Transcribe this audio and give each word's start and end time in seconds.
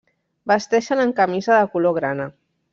Vesteixen 0.51 1.03
amb 1.05 1.15
camisa 1.21 1.61
de 1.61 1.71
color 1.77 1.97
grana. 2.01 2.29